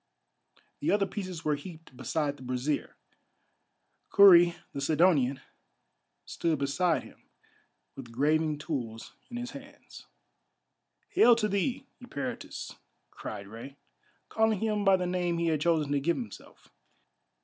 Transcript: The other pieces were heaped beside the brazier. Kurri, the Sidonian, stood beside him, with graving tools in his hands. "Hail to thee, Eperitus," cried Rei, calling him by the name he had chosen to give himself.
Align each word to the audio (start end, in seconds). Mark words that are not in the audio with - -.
The 0.79 0.89
other 0.89 1.05
pieces 1.05 1.45
were 1.45 1.53
heaped 1.55 1.95
beside 1.95 2.35
the 2.37 2.41
brazier. 2.41 2.95
Kurri, 4.09 4.55
the 4.73 4.81
Sidonian, 4.81 5.41
stood 6.25 6.57
beside 6.57 7.03
him, 7.03 7.29
with 7.95 8.11
graving 8.11 8.57
tools 8.57 9.13
in 9.29 9.37
his 9.37 9.51
hands. 9.51 10.07
"Hail 11.09 11.35
to 11.35 11.47
thee, 11.47 11.85
Eperitus," 12.03 12.77
cried 13.11 13.45
Rei, 13.47 13.77
calling 14.27 14.59
him 14.59 14.83
by 14.83 14.97
the 14.97 15.05
name 15.05 15.37
he 15.37 15.49
had 15.49 15.61
chosen 15.61 15.91
to 15.91 15.99
give 15.99 16.17
himself. 16.17 16.71